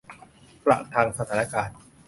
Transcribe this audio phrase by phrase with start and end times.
[0.65, 1.77] ประทังสถานการณ์